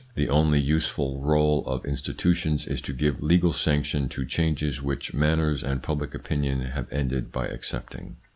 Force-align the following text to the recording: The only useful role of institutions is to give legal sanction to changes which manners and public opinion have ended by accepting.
The 0.15 0.29
only 0.29 0.59
useful 0.59 1.19
role 1.19 1.63
of 1.67 1.85
institutions 1.85 2.65
is 2.65 2.81
to 2.81 2.91
give 2.91 3.21
legal 3.21 3.53
sanction 3.53 4.09
to 4.09 4.25
changes 4.25 4.81
which 4.81 5.13
manners 5.13 5.63
and 5.63 5.83
public 5.83 6.15
opinion 6.15 6.61
have 6.61 6.91
ended 6.91 7.31
by 7.31 7.45
accepting. 7.45 8.15